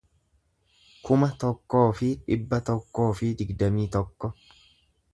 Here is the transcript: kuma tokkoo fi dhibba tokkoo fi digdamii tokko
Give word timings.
kuma 1.09 1.29
tokkoo 1.43 1.83
fi 2.01 2.11
dhibba 2.23 2.61
tokkoo 2.73 3.09
fi 3.23 3.33
digdamii 3.43 3.89
tokko 3.99 4.35